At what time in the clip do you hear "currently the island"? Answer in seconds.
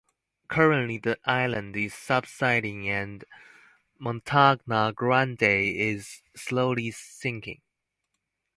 0.47-1.75